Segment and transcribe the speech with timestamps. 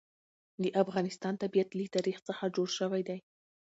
[0.63, 3.19] د افغانستان طبیعت له تاریخ څخه جوړ شوی دی.